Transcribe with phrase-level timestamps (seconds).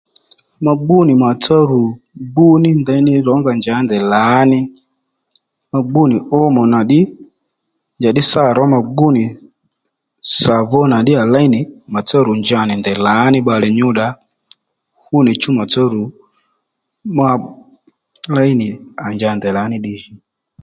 [0.63, 1.81] Ma gbú nì maàtsá ru
[2.31, 4.59] gbú nì ndeyní rǒnga njǎ ndèy lǎní
[5.71, 7.01] ma gbú nì ómò nà ddí
[7.97, 9.23] njàddí sâ ró ma gbú nì
[10.39, 11.59] sàvó nà ddí à léy nì
[11.93, 14.17] mà tsá ru njanì ndèy lǎní bbalè nyúdda ó
[15.03, 16.03] fú nì chú màtsá ru
[17.17, 17.27] ma
[18.35, 18.67] léy nì
[19.05, 20.13] à nja ndèy lǎní ddiy jì